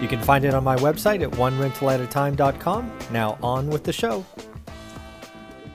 [0.00, 2.98] You can find it on my website at onerentalatatime.com.
[3.10, 4.26] Now on with the show.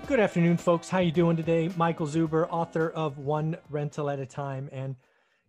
[0.05, 0.89] Good afternoon, folks.
[0.89, 1.71] How you doing today?
[1.75, 4.69] Michael Zuber, author of One Rental at a Time.
[4.71, 4.95] And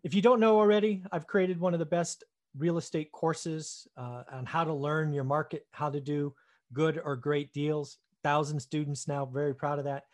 [0.04, 2.24] if you don't know already, I've created one of the best
[2.56, 6.34] real estate courses uh, on how to learn your market, how to do
[6.72, 7.98] good or great deals.
[8.22, 10.04] Thousand students now, very proud of that.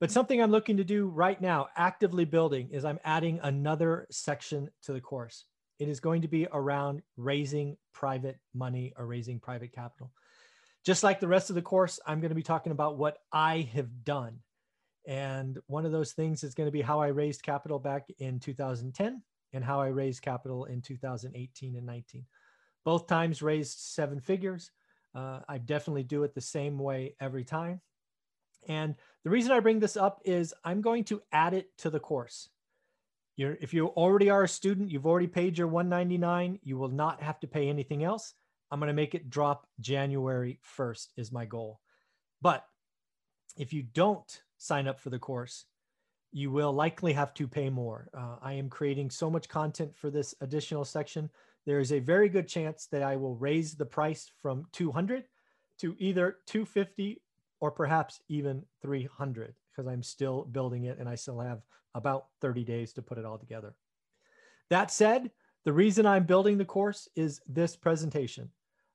[0.00, 4.70] But something I'm looking to do right now, actively building, is I'm adding another section
[4.82, 5.46] to the course.
[5.78, 10.12] It is going to be around raising private money or raising private capital.
[10.84, 13.68] Just like the rest of the course, I'm going to be talking about what I
[13.72, 14.40] have done.
[15.06, 18.38] And one of those things is going to be how I raised capital back in
[18.38, 22.26] 2010 and how I raised capital in 2018 and 19.
[22.84, 24.70] Both times raised seven figures.
[25.14, 27.80] Uh, I definitely do it the same way every time.
[28.66, 32.00] And the reason I bring this up is I'm going to add it to the
[32.00, 32.48] course.
[33.36, 37.22] You're, if you already are a student, you've already paid your 199, you will not
[37.22, 38.34] have to pay anything else.
[38.70, 41.80] I'm going to make it drop January 1st is my goal.
[42.42, 42.64] But
[43.56, 45.64] if you don't sign up for the course,
[46.32, 48.08] you will likely have to pay more.
[48.16, 51.30] Uh, I am creating so much content for this additional section.
[51.66, 55.24] There is a very good chance that I will raise the price from 200
[55.78, 57.20] to either 250
[57.60, 61.62] or perhaps even 300 because I'm still building it and I still have
[61.94, 63.74] about 30 days to put it all together.
[64.70, 65.30] That said,
[65.64, 68.50] the reason I'm building the course is this presentation.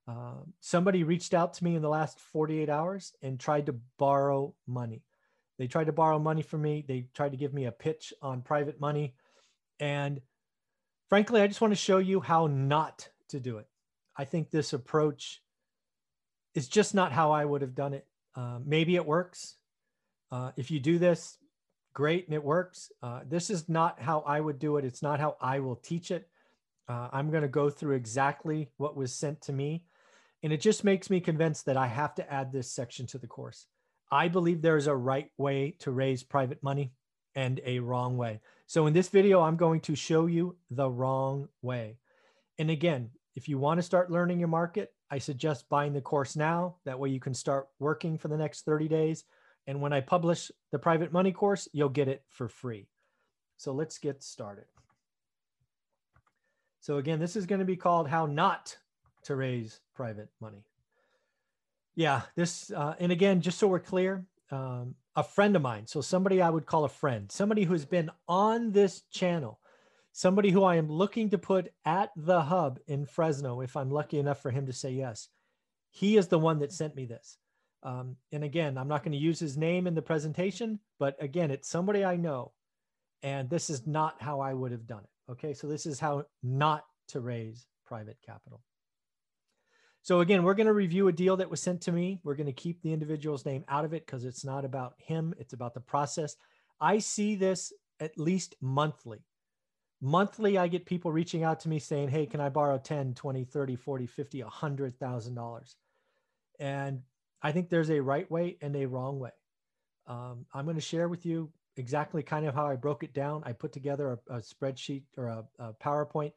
[0.08, 4.54] Uh, somebody reached out to me in the last 48 hours and tried to borrow
[4.68, 5.04] money.
[5.58, 6.86] They tried to borrow money from me.
[6.88, 9.16] They tried to give me a pitch on private money.
[9.80, 10.22] And
[11.10, 13.68] frankly, I just want to show you how not to do it.
[14.18, 15.42] I think this approach
[16.56, 18.08] is just not how I would have done it.
[18.36, 19.56] Uh, maybe it works.
[20.32, 21.38] Uh, if you do this,
[21.94, 22.92] great and it works.
[23.02, 24.86] Uh, this is not how I would do it.
[24.86, 26.28] It's not how I will teach it.
[26.88, 29.84] Uh, I'm going to go through exactly what was sent to me.
[30.42, 33.28] And it just makes me convinced that I have to add this section to the
[33.28, 33.66] course.
[34.12, 36.94] I believe there is a right way to raise private money
[37.36, 38.42] and a wrong way.
[38.66, 41.98] So in this video, I'm going to show you the wrong way.
[42.58, 46.36] And again, if you want to start learning your market, I suggest buying the course
[46.36, 46.78] now.
[46.86, 49.26] That way you can start working for the next 30 days
[49.70, 52.88] and when I publish the private money course, you'll get it for free.
[53.58, 54.66] So let's get started.
[56.80, 58.76] So again, this is going to be called how not
[59.26, 60.64] to raise private money.
[61.96, 66.02] Yeah, this, uh, and again, just so we're clear, um, a friend of mine, so
[66.02, 69.60] somebody I would call a friend, somebody who's been on this channel,
[70.14, 74.18] somebody who I am looking to put at the hub in Fresno, if I'm lucky
[74.18, 75.30] enough for him to say yes.
[75.92, 77.38] He is the one that sent me this.
[77.84, 81.52] Um, and again, I'm not going to use his name in the presentation, but again,
[81.52, 82.52] it's somebody I know.
[83.22, 85.32] And this is not how I would have done it.
[85.32, 88.62] Okay, so this is how not to raise private capital.
[90.02, 92.20] So again, we're going to review a deal that was sent to me.
[92.24, 95.34] We're going to keep the individual's name out of it because it's not about him.
[95.38, 96.36] It's about the process.
[96.80, 99.20] I see this at least monthly.
[100.02, 103.44] Monthly, I get people reaching out to me saying, hey, can I borrow 10, 20,
[103.44, 105.76] 30, 40, 50, $100,000?
[106.60, 107.02] And
[107.42, 109.32] I think there's a right way and a wrong way.
[110.08, 113.44] Um, I'm going to share with you exactly kind of how I broke it down.
[113.46, 116.34] I put together a, a spreadsheet or a, a PowerPoint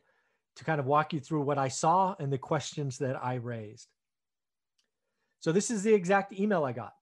[0.57, 3.89] to kind of walk you through what I saw and the questions that I raised.
[5.41, 6.93] So this is the exact email I got.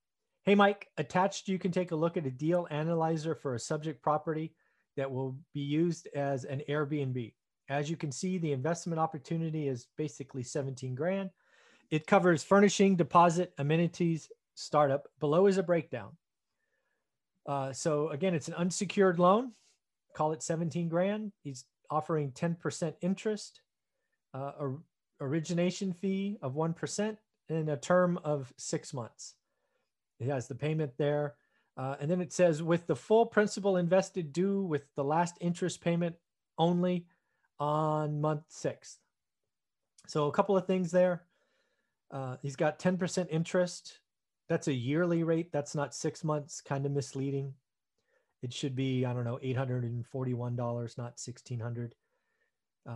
[0.44, 4.02] Hey, Mike, attached, you can take a look at a deal analyzer for a subject
[4.02, 4.54] property
[4.96, 7.34] that will be used as an Airbnb.
[7.68, 11.30] As you can see, the investment opportunity is basically 17 grand.
[11.90, 15.08] It covers furnishing, deposit, amenities, startup.
[15.18, 16.16] Below is a breakdown.
[17.46, 19.52] Uh, so again, it's an unsecured loan.
[20.14, 21.32] Call it 17 grand.
[21.42, 23.60] He's offering 10% interest,
[24.34, 24.74] uh, a
[25.20, 27.16] origination fee of 1%,
[27.48, 29.34] and a term of six months.
[30.18, 31.34] He has the payment there.
[31.76, 35.80] Uh, and then it says with the full principal invested due with the last interest
[35.80, 36.14] payment
[36.58, 37.06] only
[37.58, 38.98] on month six.
[40.06, 41.22] So a couple of things there.
[42.10, 44.00] Uh, he's got 10% interest.
[44.48, 45.52] That's a yearly rate.
[45.52, 47.54] That's not six months, kind of misleading.
[48.42, 51.94] It should be, I don't know, $841, not 1600
[52.88, 52.92] uh,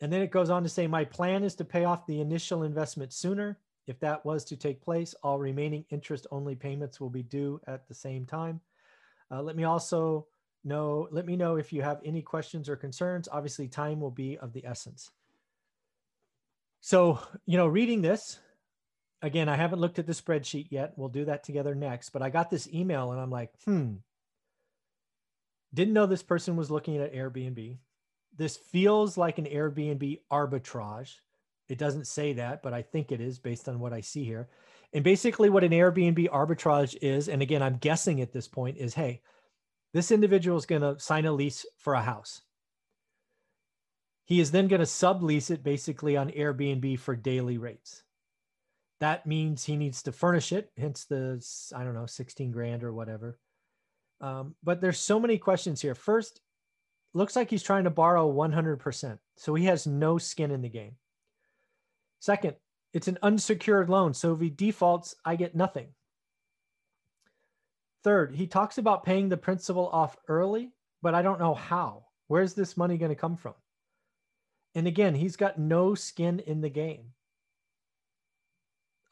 [0.00, 2.62] And then it goes on to say, my plan is to pay off the initial
[2.62, 3.58] investment sooner.
[3.86, 7.86] If that was to take place, all remaining interest only payments will be due at
[7.86, 8.60] the same time.
[9.30, 10.26] Uh, let me also
[10.64, 13.28] know, let me know if you have any questions or concerns.
[13.30, 15.10] Obviously, time will be of the essence.
[16.80, 18.38] So, you know, reading this,
[19.22, 20.94] again, I haven't looked at the spreadsheet yet.
[20.96, 22.10] We'll do that together next.
[22.10, 23.94] But I got this email and I'm like, hmm,
[25.74, 27.78] didn't know this person was looking at Airbnb.
[28.36, 31.14] This feels like an Airbnb arbitrage.
[31.68, 34.48] It doesn't say that, but I think it is based on what I see here.
[34.94, 38.94] And basically, what an Airbnb arbitrage is, and again, I'm guessing at this point, is
[38.94, 39.20] hey,
[39.92, 42.40] this individual is going to sign a lease for a house.
[44.24, 48.02] He is then going to sublease it basically on Airbnb for daily rates.
[49.00, 52.92] That means he needs to furnish it, hence the, I don't know, 16 grand or
[52.92, 53.38] whatever.
[54.20, 55.94] Um, but there's so many questions here.
[55.94, 56.40] First,
[57.14, 59.18] looks like he's trying to borrow 100%.
[59.36, 60.96] So he has no skin in the game.
[62.20, 62.56] Second,
[62.92, 64.14] it's an unsecured loan.
[64.14, 65.88] So if he defaults, I get nothing.
[68.02, 70.72] Third, he talks about paying the principal off early,
[71.02, 72.06] but I don't know how.
[72.26, 73.54] Where's this money going to come from?
[74.74, 77.12] And again, he's got no skin in the game.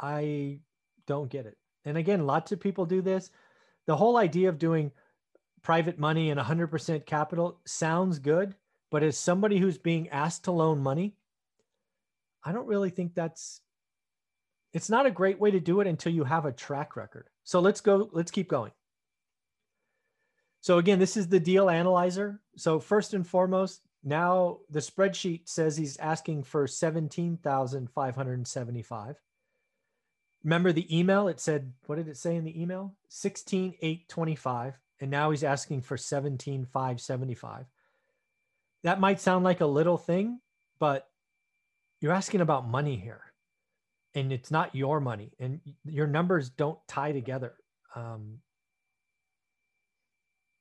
[0.00, 0.60] I
[1.06, 1.56] don't get it.
[1.84, 3.31] And again, lots of people do this.
[3.87, 4.93] The whole idea of doing
[5.62, 8.54] private money and 100% capital sounds good,
[8.90, 11.14] but as somebody who's being asked to loan money,
[12.44, 13.60] I don't really think that's
[14.72, 17.31] it's not a great way to do it until you have a track record.
[17.44, 18.72] So let's go, let's keep going.
[20.60, 22.42] So again, this is the deal analyzer.
[22.56, 29.16] So first and foremost, now the spreadsheet says he's asking for 17,575.
[30.46, 31.26] Remember the email?
[31.26, 32.94] It said, what did it say in the email?
[33.08, 34.78] 16,825.
[35.00, 37.66] And now he's asking for 17,575.
[38.84, 40.40] That might sound like a little thing,
[40.78, 41.08] but
[42.00, 43.20] you're asking about money here
[44.14, 47.54] and it's not your money and your numbers don't tie together
[47.94, 48.38] um,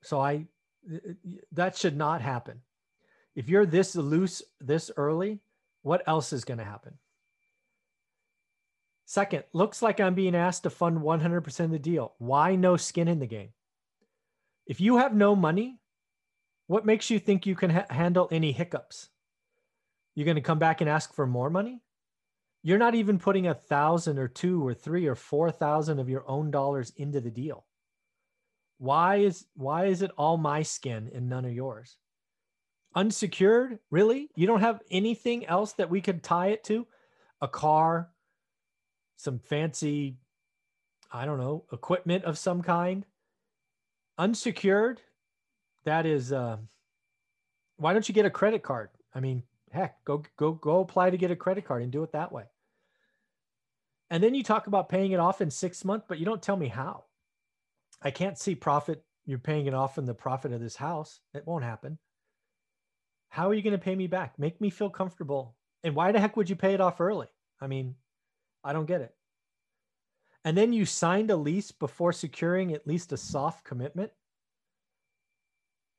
[0.04, 0.46] so i
[1.52, 2.62] that should not happen
[3.36, 5.40] if you're this loose this early
[5.82, 6.98] what else is going to happen
[9.06, 12.14] second looks like i'm being asked to fund 100% of the deal.
[12.18, 13.50] Why no skin in the game?
[14.68, 15.80] If you have no money
[16.68, 19.10] what makes you think you can ha- handle any hiccups?
[20.16, 21.82] You're going to come back and ask for more money?
[22.64, 26.28] You're not even putting a thousand or two or three or four thousand of your
[26.28, 27.66] own dollars into the deal.
[28.80, 31.98] Why is why is it all my skin and none of yours?
[32.96, 33.78] Unsecured?
[33.92, 34.30] Really?
[34.36, 36.88] You don't have anything else that we could tie it to?
[37.42, 38.10] A car
[39.18, 40.18] some fancy
[41.12, 43.06] i don't know equipment of some kind
[44.18, 45.02] unsecured
[45.84, 46.58] that is uh,
[47.78, 51.18] why don't you get a credit card i mean heck go go go apply to
[51.18, 52.46] get a credit card and do it that way
[54.10, 56.58] and then you talk about paying it off in six months, but you don't tell
[56.58, 57.06] me how.
[58.02, 59.04] I can't see profit.
[59.26, 61.20] You're paying it off in the profit of this house.
[61.34, 61.98] It won't happen.
[63.30, 64.38] How are you going to pay me back?
[64.38, 65.56] Make me feel comfortable.
[65.84, 67.28] And why the heck would you pay it off early?
[67.60, 67.96] I mean,
[68.66, 69.14] I don't get it.
[70.44, 74.12] And then you signed a lease before securing at least a soft commitment.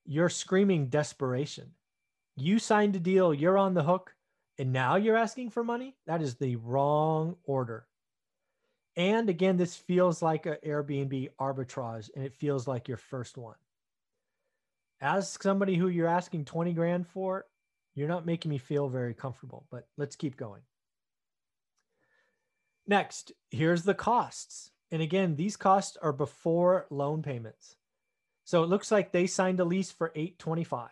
[0.05, 1.73] You're screaming desperation.
[2.37, 4.15] You signed a deal, you're on the hook,
[4.59, 5.97] and now you're asking for money?
[6.07, 7.87] That is the wrong order.
[8.97, 13.57] And again, this feels like an Airbnb arbitrage and it feels like your first one.
[15.01, 17.45] As somebody who you're asking 20 grand for,
[17.95, 20.63] you're not making me feel very comfortable, but let's keep going.
[22.87, 24.71] Next, here's the costs.
[24.91, 27.77] And again, these costs are before loan payments.
[28.45, 30.91] So it looks like they signed a lease for 825.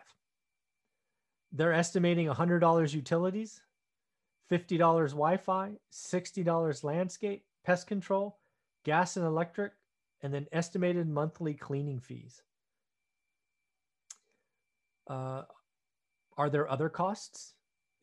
[1.53, 3.61] They're estimating $100 utilities,
[4.51, 8.39] $50 Wi-Fi, $60 landscape, pest control,
[8.83, 9.71] gas and electric,
[10.21, 12.41] and then estimated monthly cleaning fees.
[15.07, 15.43] Uh,
[16.35, 17.53] are there other costs?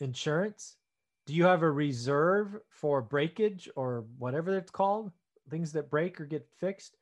[0.01, 0.77] Insurance?
[1.27, 5.13] Do you have a reserve for breakage or whatever it's called?
[5.51, 6.97] Things that break or get fixed?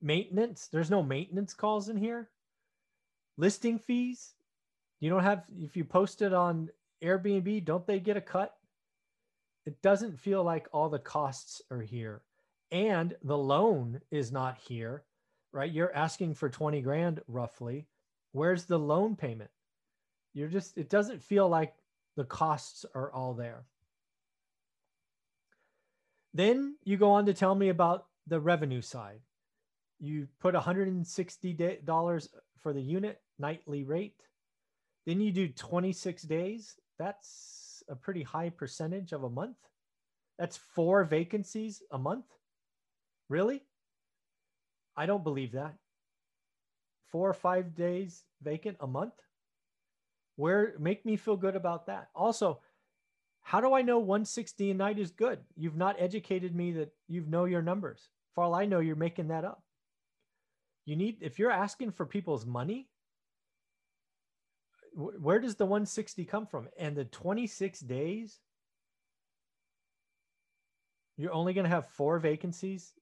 [0.00, 0.68] Maintenance?
[0.70, 2.28] There's no maintenance calls in here.
[3.36, 4.34] Listing fees?
[5.00, 6.68] You don't have, if you post it on
[7.02, 8.54] Airbnb, don't they get a cut?
[9.66, 12.22] it doesn't feel like all the costs are here
[12.70, 15.04] and the loan is not here
[15.52, 17.86] right you're asking for 20 grand roughly
[18.32, 19.50] where's the loan payment
[20.34, 21.74] you're just it doesn't feel like
[22.16, 23.64] the costs are all there
[26.34, 29.20] then you go on to tell me about the revenue side
[29.98, 32.28] you put $160
[32.58, 34.22] for the unit nightly rate
[35.06, 39.56] then you do 26 days that's a pretty high percentage of a month.
[40.38, 42.26] That's four vacancies a month?
[43.28, 43.62] Really?
[44.96, 45.74] I don't believe that.
[47.10, 49.14] Four or five days vacant a month?
[50.36, 52.08] Where make me feel good about that.
[52.14, 52.60] Also,
[53.42, 55.40] how do I know 160 a night is good?
[55.56, 58.08] You've not educated me that you know your numbers.
[58.34, 59.62] For all I know, you're making that up.
[60.84, 62.88] You need, if you're asking for people's money,
[64.94, 66.68] where does the 160 come from?
[66.78, 68.40] And the 26 days,
[71.16, 72.92] you're only going to have four vacancies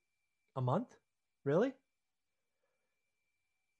[0.56, 0.88] a month?
[1.44, 1.72] Really?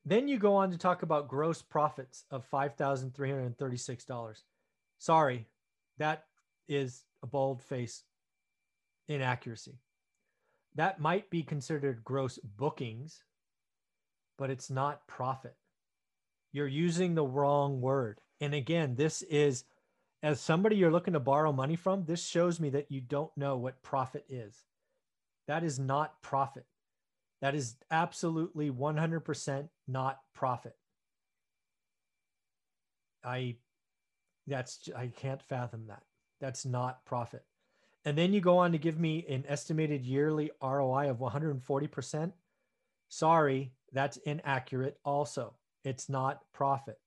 [0.05, 4.43] Then you go on to talk about gross profits of $5,336.
[4.99, 5.47] Sorry,
[5.99, 6.25] that
[6.69, 8.05] is a bold face
[9.09, 9.79] inaccuracy.
[10.77, 13.25] That might be considered gross bookings,
[14.39, 15.57] but it's not profit.
[16.53, 18.21] You're using the wrong word.
[18.41, 19.65] And again, this is
[20.23, 23.57] as somebody you're looking to borrow money from, this shows me that you don't know
[23.57, 24.65] what profit is.
[25.49, 26.67] That is not profit.
[27.41, 30.77] That is absolutely 100% not profit.
[33.25, 33.57] I
[34.47, 36.03] that's I can't fathom that.
[36.41, 37.45] That's not profit.
[38.05, 42.33] And then you go on to give me an estimated yearly ROI of 140%.
[43.09, 45.55] Sorry, that's inaccurate also.
[45.85, 46.99] It's not profit.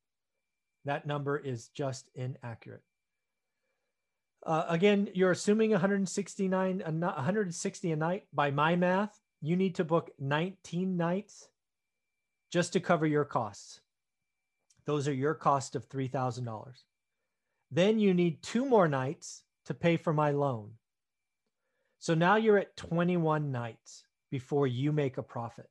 [0.85, 2.83] That number is just inaccurate.
[4.45, 8.25] Uh, again, you're assuming 169, 160 a night.
[8.33, 11.49] By my math, you need to book 19 nights
[12.49, 13.81] just to cover your costs.
[14.85, 16.83] Those are your cost of $3,000.
[17.69, 20.71] Then you need two more nights to pay for my loan.
[21.99, 25.69] So now you're at 21 nights before you make a profit.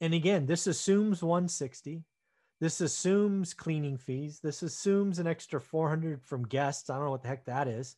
[0.00, 2.02] And again, this assumes 160.
[2.60, 4.40] This assumes cleaning fees.
[4.42, 6.90] This assumes an extra 400 from guests.
[6.90, 7.94] I don't know what the heck that is.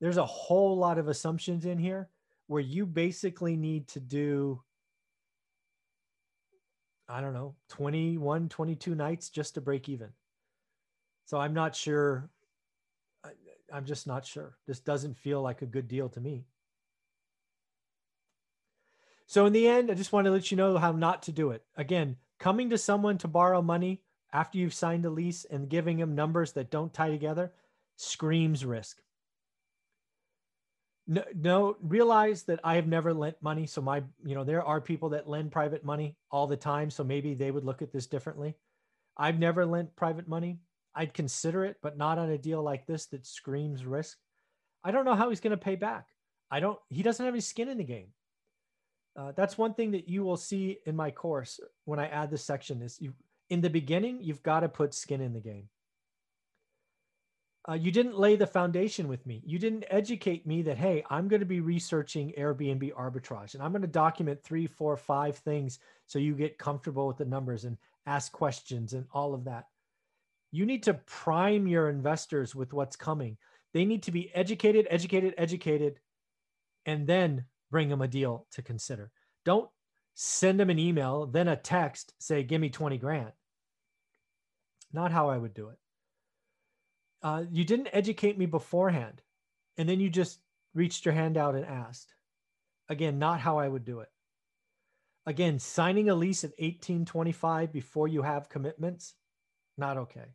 [0.00, 2.08] There's a whole lot of assumptions in here
[2.46, 4.62] where you basically need to do
[7.08, 10.08] I don't know, 21, 22 nights just to break even.
[11.24, 12.28] So I'm not sure.
[13.24, 13.30] I,
[13.72, 14.56] I'm just not sure.
[14.66, 16.46] This doesn't feel like a good deal to me.
[19.26, 21.50] So in the end, I just want to let you know how not to do
[21.50, 21.62] it.
[21.76, 26.14] Again, coming to someone to borrow money after you've signed a lease and giving them
[26.14, 27.52] numbers that don't tie together
[27.96, 28.98] screams risk.
[31.08, 33.66] No, no, realize that I have never lent money.
[33.66, 36.90] So my, you know, there are people that lend private money all the time.
[36.90, 38.56] So maybe they would look at this differently.
[39.16, 40.58] I've never lent private money.
[40.94, 44.18] I'd consider it, but not on a deal like this that screams risk.
[44.82, 46.06] I don't know how he's going to pay back.
[46.50, 48.08] I don't, he doesn't have any skin in the game.
[49.16, 52.44] Uh, that's one thing that you will see in my course when I add this
[52.44, 53.14] section is you,
[53.48, 55.68] in the beginning, you've got to put skin in the game.
[57.68, 59.42] Uh, you didn't lay the foundation with me.
[59.44, 63.72] You didn't educate me that, hey, I'm going to be researching Airbnb arbitrage and I'm
[63.72, 67.76] going to document three, four, five things so you get comfortable with the numbers and
[68.06, 69.66] ask questions and all of that.
[70.52, 73.36] You need to prime your investors with what's coming.
[73.74, 75.98] They need to be educated, educated, educated,
[76.86, 79.10] and then bring them a deal to consider.
[79.44, 79.68] Don't
[80.14, 83.32] send them an email, then a text, say, give me 20 grand.
[84.92, 85.78] Not how I would do it.
[87.22, 89.22] Uh, you didn't educate me beforehand,
[89.76, 90.40] and then you just
[90.74, 92.14] reached your hand out and asked.
[92.88, 94.10] Again, not how I would do it.
[95.26, 99.14] Again, signing a lease at 1825 before you have commitments,
[99.76, 100.34] not okay.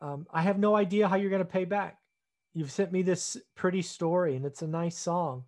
[0.00, 1.98] Um, I have no idea how you're going to pay back.
[2.52, 5.44] You've sent me this pretty story and it's a nice song,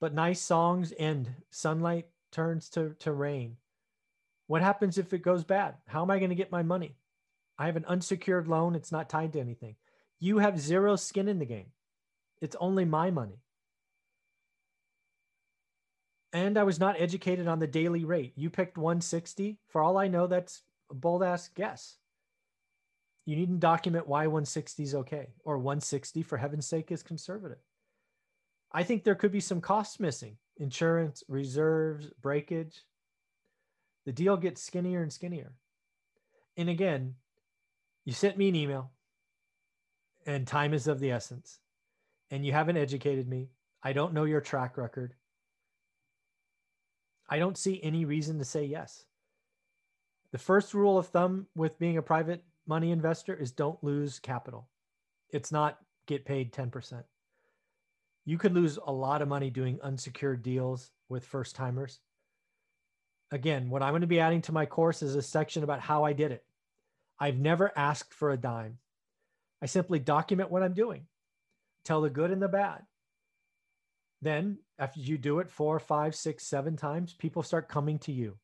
[0.00, 1.30] but nice songs end.
[1.50, 3.56] Sunlight turns to, to rain.
[4.46, 5.76] What happens if it goes bad?
[5.86, 6.96] How am I going to get my money?
[7.58, 8.74] I have an unsecured loan.
[8.74, 9.76] It's not tied to anything.
[10.20, 11.72] You have zero skin in the game.
[12.40, 13.40] It's only my money.
[16.32, 18.32] And I was not educated on the daily rate.
[18.36, 19.58] You picked 160.
[19.68, 21.96] For all I know, that's a bold ass guess.
[23.24, 27.58] You needn't document why 160 is okay or 160 for heaven's sake is conservative.
[28.72, 32.82] I think there could be some costs missing insurance, reserves, breakage.
[34.06, 35.52] The deal gets skinnier and skinnier.
[36.56, 37.14] And again,
[38.08, 38.90] you sent me an email
[40.24, 41.58] and time is of the essence
[42.30, 43.50] and you haven't educated me.
[43.82, 45.12] I don't know your track record.
[47.28, 49.04] I don't see any reason to say yes.
[50.32, 54.70] The first rule of thumb with being a private money investor is don't lose capital.
[55.28, 57.04] It's not get paid 10%.
[58.24, 62.00] You could lose a lot of money doing unsecured deals with first timers.
[63.32, 66.04] Again, what I'm going to be adding to my course is a section about how
[66.04, 66.42] I did it.
[67.20, 68.78] I've never asked for a dime.
[69.60, 71.06] I simply document what I'm doing.
[71.84, 72.82] tell the good and the bad.
[74.20, 78.36] Then, after you do it four, five, six, seven times, people start coming to you.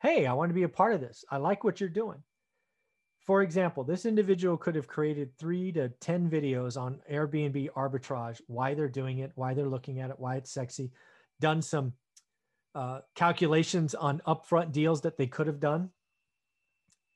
[0.00, 1.24] Hey, I want to be a part of this.
[1.30, 2.22] I like what you're doing.
[3.26, 8.74] For example, this individual could have created three to 10 videos on Airbnb arbitrage, why
[8.74, 10.92] they're doing it, why they're looking at it, why it's sexy,
[11.40, 11.94] done some
[12.74, 15.88] uh, calculations on upfront deals that they could have done.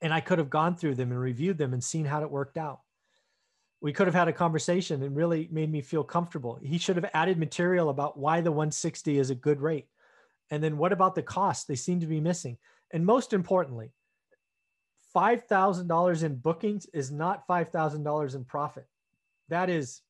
[0.01, 2.57] And I could have gone through them and reviewed them and seen how it worked
[2.57, 2.81] out.
[3.81, 6.59] We could have had a conversation and really made me feel comfortable.
[6.63, 9.87] He should have added material about why the 160 is a good rate.
[10.51, 11.69] And then what about the cost?
[11.69, 12.59] They seem to be missing.
[12.93, 13.93] And most importantly,
[15.15, 18.87] $5,000 in bookings is not $5,000 in profit.
[19.49, 20.03] That is,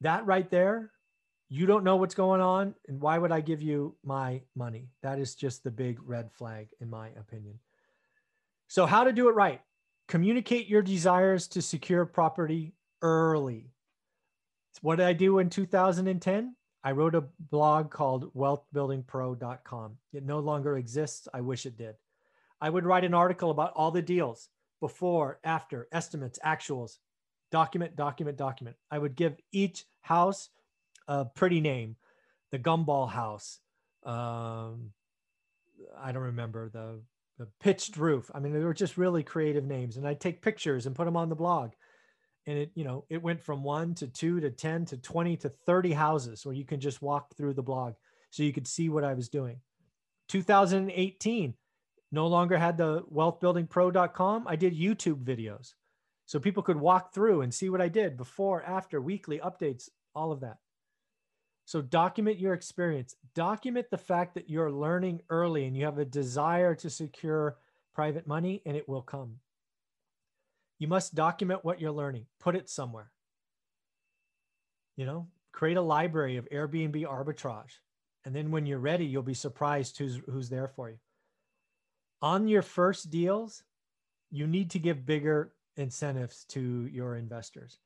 [0.00, 0.92] that right there,
[1.48, 2.74] you don't know what's going on.
[2.88, 4.88] And why would I give you my money?
[5.02, 7.58] That is just the big red flag, in my opinion.
[8.68, 9.60] So, how to do it right?
[10.08, 13.70] Communicate your desires to secure property early.
[14.82, 16.54] What did I do in 2010?
[16.84, 19.96] I wrote a blog called wealthbuildingpro.com.
[20.12, 21.26] It no longer exists.
[21.34, 21.96] I wish it did.
[22.60, 24.48] I would write an article about all the deals
[24.80, 26.98] before, after, estimates, actuals,
[27.50, 28.76] document, document, document.
[28.90, 30.50] I would give each house
[31.08, 31.96] a pretty name,
[32.52, 33.58] the Gumball House.
[34.04, 34.92] Um,
[35.98, 37.00] I don't remember the
[37.38, 38.30] the pitched roof.
[38.34, 41.16] I mean, they were just really creative names, and I'd take pictures and put them
[41.16, 41.70] on the blog.
[42.46, 45.48] And it, you know, it went from one to two to ten to twenty to
[45.48, 47.94] thirty houses where you can just walk through the blog,
[48.30, 49.60] so you could see what I was doing.
[50.28, 51.54] 2018,
[52.12, 54.46] no longer had the wealthbuildingpro.com.
[54.46, 55.72] I did YouTube videos.
[56.26, 60.30] So people could walk through and see what I did before, after, weekly updates, all
[60.30, 60.58] of that.
[61.68, 63.14] So document your experience.
[63.34, 67.58] Document the fact that you're learning early and you have a desire to secure
[67.94, 69.40] private money and it will come.
[70.78, 72.24] You must document what you're learning.
[72.40, 73.10] Put it somewhere.
[74.96, 77.80] You know, create a library of Airbnb arbitrage.
[78.24, 80.98] And then when you're ready, you'll be surprised who's who's there for you
[82.22, 83.62] on your first deals,
[84.30, 87.78] you need to give bigger incentives to your investors.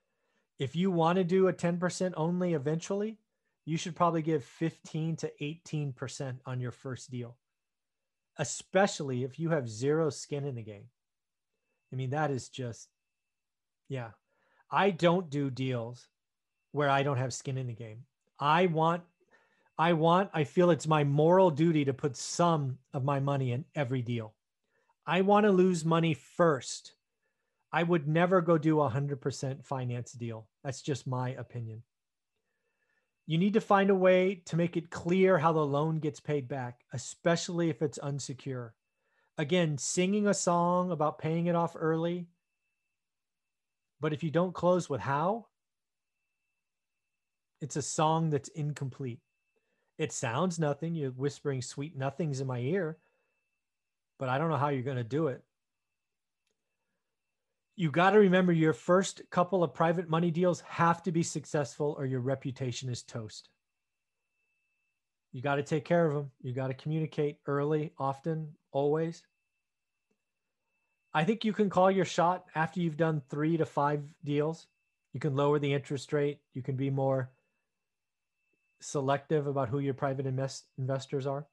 [0.59, 3.19] If you want to do a 10% only eventually,
[3.65, 7.37] you should probably give 15 to 18% on your first deal,
[8.39, 10.87] especially if you have zero skin in the game.
[11.93, 12.89] I mean, that is just,
[13.89, 14.11] yeah.
[14.71, 16.09] I don't do deals
[16.73, 18.05] where I don't have skin in the game.
[18.41, 19.03] I want
[19.79, 23.65] I want, I feel it's my moral duty to put some of my money in
[23.75, 24.35] every deal.
[25.07, 26.93] I want to lose money first.
[27.73, 30.47] I would never go do a 100% finance deal.
[30.63, 31.83] That's just my opinion.
[33.27, 36.49] You need to find a way to make it clear how the loan gets paid
[36.49, 38.71] back, especially if it's unsecure.
[39.39, 42.27] Again, singing a song about paying it off early,
[44.01, 45.47] but if you don't close with how,
[47.61, 49.21] it's a song that's incomplete.
[49.97, 50.97] It sounds nothing.
[50.97, 52.99] You're whispering sweet nothings in my ear,
[54.19, 55.45] but I don't know how you're going to do it.
[57.83, 61.97] You got to remember your first couple of private money deals have to be successful
[61.99, 63.49] or your reputation is toast.
[65.33, 66.31] You got to take care of them.
[66.43, 69.25] You got to communicate early, often, always.
[71.13, 74.69] I think you can call your shot after you've done three to five deals.
[75.13, 76.39] You can lower the interest rate.
[76.55, 77.33] You can be more
[78.81, 81.49] selective about who your private invest- investors are.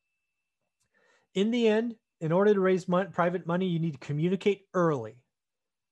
[1.34, 5.16] In the end, in order to raise mon- private money, you need to communicate early,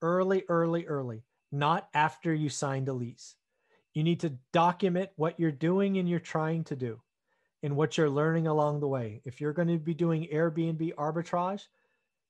[0.01, 3.35] early, early, early, not after you signed a lease.
[3.93, 7.01] You need to document what you're doing and you're trying to do
[7.63, 9.21] and what you're learning along the way.
[9.25, 11.63] If you're going to be doing Airbnb arbitrage,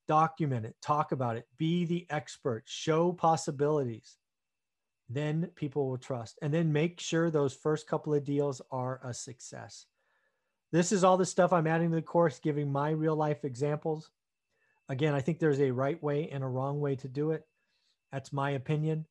[0.07, 4.17] document it, talk about it, be the expert, show possibilities
[5.09, 6.37] then people will trust.
[6.41, 9.85] And then make sure those first couple of deals are a success.
[10.71, 14.09] This is all the stuff I'm adding to the course, giving my real life examples.
[14.89, 17.45] Again, I think there's a right way and a wrong way to do it.
[18.11, 19.05] That's my opinion.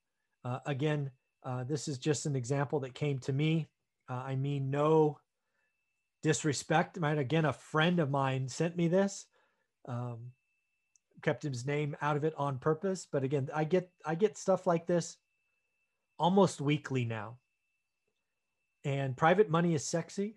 [0.44, 1.10] Uh, again,
[1.44, 3.68] uh, this is just an example that came to me.
[4.08, 5.18] Uh, I mean, no
[6.22, 6.98] disrespect.
[7.00, 7.18] Right?
[7.18, 9.26] Again, a friend of mine sent me this.
[9.86, 10.32] Um,
[11.22, 13.06] kept his name out of it on purpose.
[13.10, 15.16] But again, I get I get stuff like this
[16.18, 17.38] almost weekly now.
[18.84, 20.36] And private money is sexy,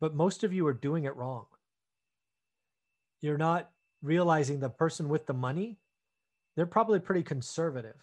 [0.00, 1.46] but most of you are doing it wrong.
[3.20, 3.70] You're not
[4.02, 5.78] realizing the person with the money,
[6.56, 7.96] they're probably pretty conservative.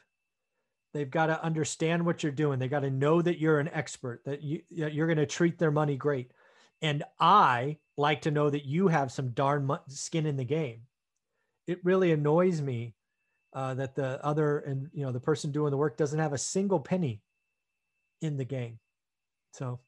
[0.94, 2.58] They've got to understand what you're doing.
[2.58, 5.72] They got to know that you're an expert, that you, you're going to treat their
[5.72, 6.32] money great.
[6.82, 10.82] And I like to know that you have some darn skin in the game.
[11.68, 12.96] It really annoys me
[13.54, 16.38] uh, that the other and you know the person doing the work doesn't have a
[16.38, 17.22] single penny
[18.22, 18.80] in the game.
[19.54, 19.80] So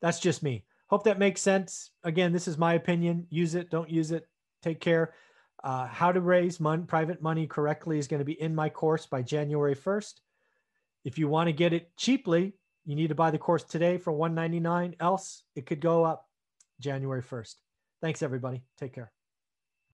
[0.00, 0.64] that's just me.
[0.88, 1.90] Hope that makes sense.
[2.04, 3.26] Again, this is my opinion.
[3.30, 4.28] Use it, don't use it.
[4.62, 5.14] Take care.
[5.64, 9.06] Uh, how to raise mon- private money correctly is going to be in my course
[9.06, 10.14] by January 1st.
[11.04, 14.12] If you want to get it cheaply, you need to buy the course today for
[14.12, 16.28] 199 else it could go up
[16.80, 17.54] January 1st.
[18.00, 18.62] Thanks everybody.
[18.76, 19.12] Take care.